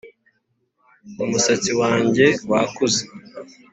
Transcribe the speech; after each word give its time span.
umusatsi 1.23 1.71
wanjye 1.81 2.25
wakuze, 2.51 3.03